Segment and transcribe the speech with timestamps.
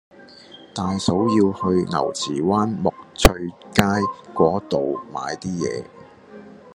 [0.73, 3.83] 大嫂要去牛池灣沐翠街
[4.33, 5.85] 嗰度買啲嘢